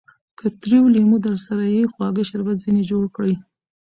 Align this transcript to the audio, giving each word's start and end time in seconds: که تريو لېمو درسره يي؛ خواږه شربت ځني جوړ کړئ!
که 0.37 0.45
تريو 0.61 0.83
لېمو 0.93 1.17
درسره 1.25 1.63
يي؛ 1.73 1.83
خواږه 1.91 2.23
شربت 2.29 2.57
ځني 2.65 2.83
جوړ 2.91 3.03
کړئ! 3.15 3.33